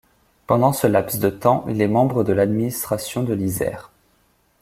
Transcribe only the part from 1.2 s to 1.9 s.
temps, il est